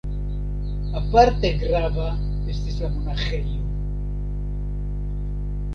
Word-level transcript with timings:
Aparte 0.99 1.51
grava 1.63 2.07
estis 2.55 2.81
la 2.87 2.91
monaĥejo. 2.95 3.61